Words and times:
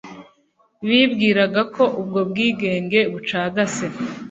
bibwiraga 0.87 1.61
ko 1.75 1.83
ubwo 1.99 2.19
bwigenge 2.29 2.99
bucagase 3.11 3.85